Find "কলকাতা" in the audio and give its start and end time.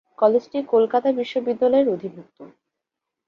0.71-1.09